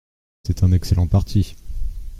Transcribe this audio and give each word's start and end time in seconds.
C’est 0.47 0.63
un 0.63 0.71
excellent 0.71 1.05
parti. 1.05 1.55